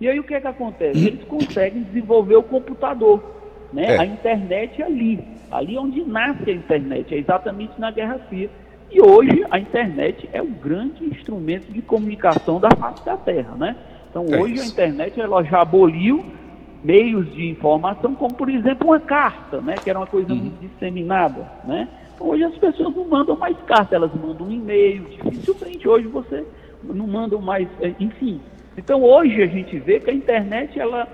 E 0.00 0.08
aí 0.08 0.18
o 0.18 0.24
que 0.24 0.34
é 0.34 0.40
que 0.40 0.48
acontece? 0.48 1.06
Eles 1.06 1.24
conseguem 1.24 1.82
desenvolver 1.82 2.36
o 2.36 2.42
computador, 2.42 3.22
né? 3.72 3.94
É. 3.94 3.98
A 3.98 4.06
internet 4.06 4.80
é 4.80 4.84
ali, 4.84 5.24
ali 5.50 5.78
onde 5.78 6.02
nasce 6.04 6.50
a 6.50 6.52
internet, 6.52 7.14
é 7.14 7.18
exatamente 7.18 7.72
na 7.80 7.90
Guerra 7.90 8.18
Fria. 8.28 8.50
E 8.90 9.00
hoje 9.00 9.44
a 9.50 9.58
internet 9.58 10.28
é 10.32 10.42
o 10.42 10.46
grande 10.46 11.04
instrumento 11.04 11.72
de 11.72 11.80
comunicação 11.80 12.60
da 12.60 12.70
face 12.70 13.04
da 13.04 13.16
Terra, 13.16 13.54
né? 13.56 13.76
Então 14.10 14.26
é 14.30 14.38
hoje 14.38 14.60
a 14.60 14.66
internet 14.66 15.18
ela 15.18 15.42
já 15.42 15.62
aboliu 15.62 16.22
meios 16.84 17.32
de 17.32 17.48
informação, 17.48 18.14
como 18.14 18.34
por 18.34 18.50
exemplo 18.50 18.88
uma 18.88 19.00
carta, 19.00 19.60
né? 19.62 19.76
Que 19.82 19.88
era 19.88 19.98
uma 19.98 20.06
coisa 20.06 20.32
uhum. 20.32 20.38
muito 20.38 20.60
disseminada, 20.60 21.50
né? 21.64 21.88
Então, 22.14 22.28
hoje 22.28 22.44
as 22.44 22.54
pessoas 22.58 22.94
não 22.94 23.08
mandam 23.08 23.36
mais 23.36 23.56
carta, 23.66 23.94
elas 23.94 24.12
mandam 24.14 24.46
um 24.46 24.52
e-mail. 24.52 25.06
Dificilmente 25.08 25.88
hoje 25.88 26.06
você 26.08 26.44
não 26.82 27.06
manda 27.06 27.38
mais, 27.38 27.66
é, 27.80 27.94
enfim. 27.98 28.40
Então 28.76 29.02
hoje 29.02 29.42
a 29.42 29.46
gente 29.46 29.78
vê 29.78 30.00
que 30.00 30.10
a 30.10 30.14
internet 30.14 30.78
ela 30.78 31.08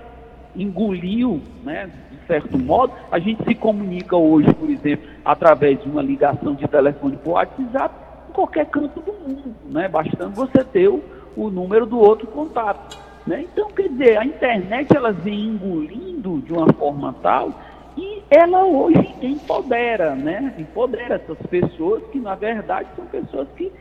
engoliu, 0.55 1.41
né? 1.63 1.89
certo 2.29 2.59
modo, 2.59 2.93
a 3.11 3.17
gente 3.17 3.43
se 3.43 3.55
comunica 3.55 4.15
hoje, 4.15 4.53
por 4.53 4.69
exemplo, 4.69 5.09
através 5.25 5.81
de 5.81 5.89
uma 5.89 6.03
ligação 6.03 6.53
de 6.53 6.67
telefone 6.67 7.17
por 7.17 7.31
WhatsApp, 7.31 7.95
em 8.29 8.33
qualquer 8.33 8.67
canto 8.67 8.99
do 8.99 9.11
mundo, 9.11 9.55
né? 9.65 9.87
Bastando 9.87 10.35
você 10.35 10.63
ter 10.63 10.87
o, 10.87 11.01
o 11.35 11.49
número 11.49 11.87
do 11.87 11.97
outro 11.99 12.27
contato. 12.27 12.99
Né? 13.25 13.45
Então, 13.51 13.69
quer 13.71 13.89
dizer, 13.89 14.17
a 14.17 14.25
internet 14.25 14.95
ela 14.95 15.11
vem 15.11 15.47
engolindo 15.47 16.39
de 16.41 16.53
uma 16.53 16.71
forma 16.73 17.15
tal 17.21 17.51
e 17.97 18.21
ela 18.29 18.63
hoje 18.63 19.15
empodera, 19.23 20.15
né? 20.15 20.53
Empodera 20.59 21.15
essas 21.15 21.37
pessoas 21.47 22.03
que, 22.11 22.19
na 22.19 22.35
verdade, 22.35 22.89
são 22.95 23.05
pessoas 23.07 23.47
que, 23.57 23.71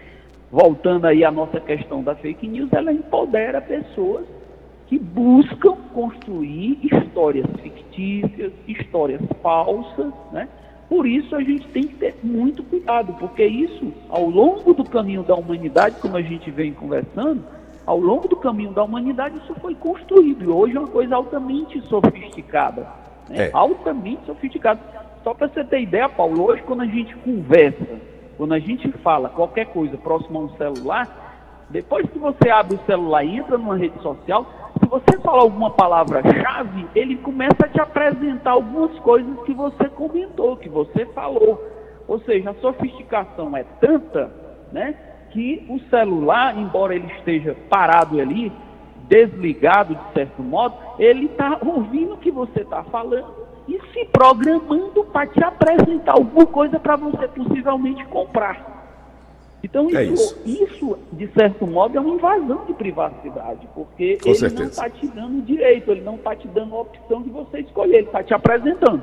voltando 0.50 1.04
aí 1.04 1.22
à 1.22 1.30
nossa 1.30 1.60
questão 1.60 2.02
da 2.02 2.14
fake 2.14 2.48
news, 2.48 2.72
ela 2.72 2.90
empodera 2.90 3.60
pessoas 3.60 4.24
que 4.88 4.98
buscam 4.98 5.76
construir 5.92 6.78
histórias 6.82 7.46
fictícias, 7.62 8.52
histórias 8.66 9.20
falsas, 9.42 10.12
né? 10.32 10.48
Por 10.88 11.06
isso 11.06 11.36
a 11.36 11.42
gente 11.42 11.68
tem 11.68 11.82
que 11.82 11.94
ter 11.96 12.16
muito 12.22 12.62
cuidado, 12.62 13.12
porque 13.18 13.44
isso, 13.44 13.92
ao 14.08 14.28
longo 14.30 14.72
do 14.72 14.84
caminho 14.84 15.22
da 15.22 15.34
humanidade, 15.34 15.96
como 16.00 16.16
a 16.16 16.22
gente 16.22 16.50
vem 16.50 16.72
conversando, 16.72 17.44
ao 17.84 18.00
longo 18.00 18.26
do 18.26 18.36
caminho 18.36 18.72
da 18.72 18.82
humanidade 18.82 19.36
isso 19.36 19.54
foi 19.60 19.74
construído 19.74 20.44
e 20.44 20.48
hoje 20.48 20.76
é 20.76 20.80
uma 20.80 20.88
coisa 20.88 21.16
altamente 21.16 21.80
sofisticada, 21.82 22.86
né? 23.28 23.48
é. 23.48 23.50
altamente 23.52 24.24
sofisticada. 24.24 24.80
Só 25.22 25.34
para 25.34 25.48
você 25.48 25.62
ter 25.64 25.82
ideia, 25.82 26.08
Paulo, 26.08 26.50
hoje 26.50 26.62
quando 26.62 26.82
a 26.82 26.86
gente 26.86 27.14
conversa, 27.16 28.00
quando 28.38 28.54
a 28.54 28.58
gente 28.58 28.90
fala 28.98 29.28
qualquer 29.28 29.66
coisa 29.66 29.96
próximo 29.98 30.38
a 30.38 30.42
um 30.42 30.56
celular, 30.56 31.28
depois 31.68 32.08
que 32.08 32.18
você 32.18 32.48
abre 32.48 32.76
o 32.76 32.86
celular 32.86 33.24
e 33.24 33.36
entra 33.36 33.58
numa 33.58 33.76
rede 33.76 34.00
social, 34.02 34.46
se 34.78 34.88
você 34.88 35.18
falar 35.20 35.42
alguma 35.42 35.70
palavra-chave, 35.70 36.86
ele 36.94 37.16
começa 37.16 37.64
a 37.64 37.68
te 37.68 37.80
apresentar 37.80 38.52
algumas 38.52 38.98
coisas 39.00 39.38
que 39.44 39.52
você 39.52 39.88
comentou, 39.90 40.56
que 40.56 40.68
você 40.68 41.06
falou. 41.06 41.62
Ou 42.06 42.20
seja, 42.20 42.50
a 42.50 42.54
sofisticação 42.54 43.56
é 43.56 43.64
tanta, 43.80 44.30
né, 44.72 44.94
que 45.30 45.66
o 45.68 45.78
celular, 45.90 46.56
embora 46.56 46.94
ele 46.94 47.06
esteja 47.18 47.56
parado 47.68 48.18
ali, 48.20 48.52
desligado 49.08 49.94
de 49.94 50.12
certo 50.14 50.42
modo, 50.42 50.74
ele 50.98 51.26
está 51.26 51.58
ouvindo 51.64 52.14
o 52.14 52.18
que 52.18 52.30
você 52.30 52.60
está 52.60 52.82
falando 52.84 53.48
e 53.66 53.78
se 53.92 54.04
programando 54.06 55.04
para 55.04 55.26
te 55.26 55.42
apresentar 55.44 56.12
alguma 56.12 56.46
coisa 56.46 56.78
para 56.78 56.96
você 56.96 57.28
possivelmente 57.28 58.04
comprar. 58.06 58.77
Então, 59.62 59.88
é 59.90 60.04
isso, 60.04 60.40
isso. 60.44 60.64
isso. 60.64 60.98
de 61.12 61.26
certo 61.32 61.66
modo, 61.66 61.96
é 61.96 62.00
uma 62.00 62.14
invasão 62.14 62.64
de 62.66 62.74
privacidade, 62.74 63.68
porque 63.74 64.16
Com 64.16 64.28
ele 64.28 64.38
certeza. 64.38 64.62
não 64.62 64.70
está 64.70 64.90
te 64.90 65.06
dando 65.08 65.42
direito, 65.42 65.90
ele 65.90 66.02
não 66.02 66.14
está 66.14 66.36
te 66.36 66.46
dando 66.48 66.76
a 66.76 66.80
opção 66.80 67.22
de 67.22 67.30
você 67.30 67.60
escolher, 67.60 67.98
ele 67.98 68.06
está 68.06 68.22
te 68.22 68.32
apresentando, 68.32 69.02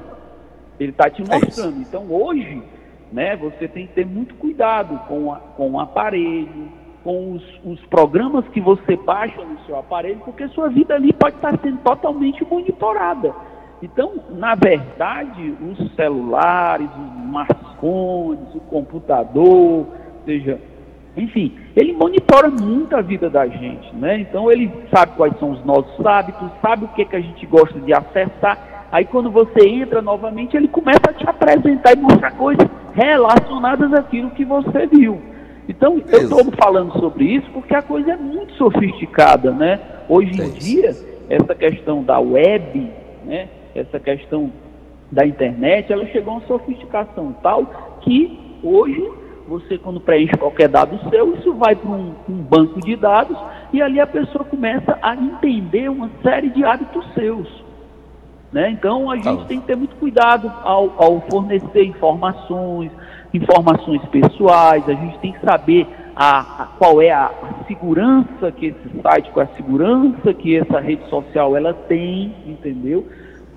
ele 0.80 0.92
está 0.92 1.10
te 1.10 1.22
é 1.22 1.26
mostrando. 1.26 1.78
É 1.78 1.82
então, 1.82 2.06
hoje, 2.10 2.64
né, 3.12 3.36
você 3.36 3.68
tem 3.68 3.88
que 3.88 3.94
ter 3.94 4.06
muito 4.06 4.34
cuidado 4.36 4.98
com, 5.08 5.34
a, 5.34 5.38
com 5.38 5.72
o 5.72 5.80
aparelho, 5.80 6.70
com 7.04 7.34
os, 7.34 7.44
os, 7.64 7.80
programas 7.86 8.48
que 8.48 8.60
você 8.60 8.96
baixa 8.96 9.44
no 9.44 9.60
seu 9.66 9.78
aparelho, 9.78 10.22
porque 10.26 10.48
sua 10.50 10.70
vida 10.70 10.96
ali 10.96 11.14
pode 11.14 11.36
estar 11.36 11.58
sendo 11.60 11.78
totalmente 11.80 12.44
monitorada. 12.44 13.34
Então, 13.84 14.14
na 14.32 14.56
verdade, 14.56 15.54
os 15.62 15.96
celulares, 15.96 16.90
os 16.90 17.26
smartphones, 17.26 18.56
o 18.56 18.60
computador, 18.62 19.86
seja, 20.26 20.60
enfim, 21.16 21.56
ele 21.76 21.94
monitora 21.94 22.50
muito 22.50 22.96
a 22.96 23.02
vida 23.02 23.30
da 23.30 23.48
gente, 23.48 23.96
né? 23.96 24.20
Então 24.20 24.52
ele 24.52 24.72
sabe 24.94 25.14
quais 25.16 25.38
são 25.40 25.52
os 25.52 25.64
nossos 25.64 26.06
hábitos, 26.06 26.50
sabe 26.62 26.86
o 26.86 26.90
que, 26.90 27.06
que 27.06 27.16
a 27.16 27.22
gente 27.22 27.46
gosta 27.46 27.80
de 27.80 27.94
acessar. 27.94 28.88
Aí 28.92 29.06
quando 29.06 29.32
você 29.32 29.68
entra 29.68 30.02
novamente, 30.02 30.58
ele 30.58 30.68
começa 30.68 31.10
a 31.10 31.14
te 31.14 31.28
apresentar 31.28 31.94
e 31.94 32.02
mostrar 32.02 32.32
coisas 32.32 32.68
relacionadas 32.94 33.94
àquilo 33.94 34.32
que 34.32 34.44
você 34.44 34.88
viu. 34.88 35.22
Então, 35.68 36.02
eu 36.08 36.20
estou 36.20 36.46
falando 36.62 36.92
sobre 37.00 37.26
isso 37.26 37.50
porque 37.52 37.76
a 37.76 37.82
coisa 37.82 38.12
é 38.12 38.18
muito 38.18 38.54
sofisticada, 38.54 39.52
né? 39.52 39.80
Hoje 40.08 40.40
em 40.40 40.52
dia, 40.52 40.96
essa 41.30 41.56
questão 41.56 42.04
da 42.04 42.20
web, 42.20 42.92
né? 43.26 43.48
Essa 43.74 44.00
questão 44.00 44.52
da 45.12 45.26
internet, 45.26 45.92
ela 45.92 46.06
chegou 46.08 46.34
a 46.34 46.38
uma 46.38 46.48
sofisticação 46.48 47.36
tal 47.42 47.98
que 48.02 48.40
hoje 48.64 49.04
você 49.48 49.78
quando 49.78 50.00
preenche 50.00 50.36
qualquer 50.38 50.68
dado 50.68 51.00
seu, 51.10 51.36
isso 51.36 51.54
vai 51.54 51.76
para 51.76 51.90
um, 51.90 52.14
um, 52.28 52.38
banco 52.38 52.82
de 52.82 52.96
dados 52.96 53.38
e 53.72 53.82
ali 53.82 54.00
a 54.00 54.08
pessoa 54.08 54.44
começa 54.44 54.98
a 55.02 55.16
entender 55.16 55.90
uma 55.90 56.10
série 56.24 56.50
de 56.50 56.64
hábitos 56.64 57.06
seus. 57.14 57.48
Né? 58.52 58.72
Então 58.72 59.12
a 59.12 59.16
gente 59.18 59.42
tá. 59.42 59.46
tem 59.46 59.60
que 59.60 59.68
ter 59.68 59.76
muito 59.76 59.96
cuidado 59.98 60.52
ao, 60.64 60.94
ao, 60.98 61.22
fornecer 61.30 61.84
informações, 61.84 62.92
informações 63.34 64.02
pessoais, 64.06 64.88
a 64.88 64.94
gente 64.94 65.20
tem 65.20 65.34
que 65.34 65.46
saber 65.46 65.88
a, 66.16 66.64
a, 66.64 66.66
qual 66.78 67.02
é 67.02 67.12
a, 67.12 67.26
a, 67.26 67.66
segurança 67.68 68.52
que 68.52 68.68
esse 68.68 69.02
site, 69.02 69.30
qual 69.32 69.46
é 69.46 69.50
a 69.52 69.56
segurança 69.56 70.34
que 70.34 70.58
essa 70.58 70.80
rede 70.80 71.08
social 71.10 71.56
ela 71.56 71.74
tem, 71.74 72.34
entendeu? 72.48 73.06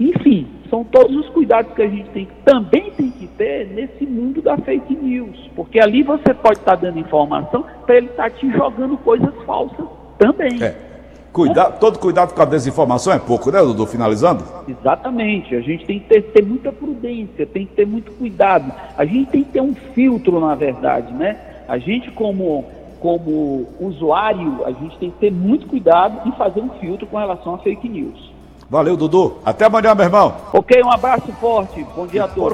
Enfim, 0.01 0.47
são 0.69 0.85
todos 0.85 1.17
os 1.17 1.29
cuidados 1.31 1.73
que 1.75 1.83
a 1.83 1.89
gente 1.89 2.09
tem, 2.11 2.29
também 2.45 2.91
tem 2.91 3.08
ter 3.39 3.69
nesse 3.69 4.05
mundo 4.05 4.43
da 4.43 4.59
fake 4.59 4.95
news, 4.95 5.51
porque 5.55 5.81
ali 5.81 6.03
você 6.03 6.35
pode 6.35 6.59
estar 6.59 6.77
tá 6.77 6.83
dando 6.83 6.99
informação 6.99 7.65
para 7.87 7.97
ele 7.97 8.09
estar 8.09 8.25
tá 8.25 8.31
te 8.31 8.51
jogando 8.53 8.99
coisas 8.99 9.33
falsas 9.47 9.87
também. 10.19 10.63
É. 10.63 10.89
Cuidado, 11.33 11.75
é. 11.75 11.79
Todo 11.79 11.99
cuidado 11.99 12.35
com 12.35 12.43
a 12.43 12.45
desinformação 12.45 13.13
é 13.13 13.19
pouco, 13.19 13.51
né, 13.53 13.61
Dudu? 13.61 13.87
Finalizando? 13.87 14.45
Exatamente. 14.67 15.55
A 15.55 15.61
gente 15.61 15.87
tem 15.87 16.01
que 16.01 16.09
ter, 16.09 16.23
ter 16.23 16.45
muita 16.45 16.73
prudência, 16.73 17.47
tem 17.47 17.65
que 17.65 17.75
ter 17.75 17.87
muito 17.87 18.11
cuidado. 18.13 18.73
A 18.97 19.05
gente 19.05 19.31
tem 19.31 19.45
que 19.45 19.53
ter 19.53 19.61
um 19.61 19.75
filtro, 19.95 20.41
na 20.41 20.55
verdade, 20.55 21.13
né? 21.13 21.37
A 21.69 21.79
gente, 21.79 22.11
como, 22.11 22.65
como 22.99 23.67
usuário, 23.79 24.65
a 24.65 24.73
gente 24.73 24.99
tem 24.99 25.11
que 25.11 25.19
ter 25.19 25.31
muito 25.31 25.69
cuidado 25.69 26.27
em 26.27 26.33
fazer 26.33 26.61
um 26.61 26.71
filtro 26.81 27.07
com 27.07 27.17
relação 27.19 27.55
a 27.55 27.59
fake 27.59 27.89
news. 27.89 28.33
Valeu, 28.71 28.99
Dudu. 28.99 29.39
Até 29.45 29.65
amanhã, 29.65 29.95
meu 29.95 30.05
irmão. 30.05 30.35
Ok, 30.53 30.83
um 30.83 30.91
abraço 30.91 31.33
forte. 31.41 31.87
Bom 31.97 32.07
dia 32.07 32.25
a 32.25 32.29
todos. 32.29 32.45